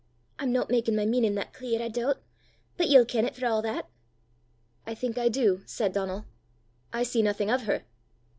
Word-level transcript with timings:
I'm 0.39 0.51
no 0.51 0.65
makin' 0.67 0.95
my 0.95 1.05
meanin' 1.05 1.35
that 1.35 1.53
clear, 1.53 1.79
I 1.79 1.87
doobt; 1.87 2.23
but 2.75 2.89
ye'll 2.89 3.05
ken 3.05 3.23
't 3.23 3.35
for 3.35 3.45
a' 3.45 3.61
that!" 3.61 3.87
"I 4.87 4.95
think 4.95 5.19
I 5.19 5.29
do," 5.29 5.61
said 5.67 5.93
Donal." 5.93 6.25
I 6.91 7.03
see 7.03 7.21
nothing 7.21 7.51
of 7.51 7.65
her." 7.65 7.83